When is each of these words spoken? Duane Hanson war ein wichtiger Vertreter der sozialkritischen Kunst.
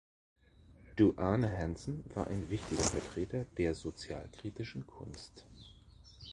Duane 0.95 1.47
Hanson 1.55 2.03
war 2.15 2.25
ein 2.25 2.49
wichtiger 2.49 2.81
Vertreter 2.81 3.45
der 3.59 3.75
sozialkritischen 3.75 4.87
Kunst. 4.87 5.45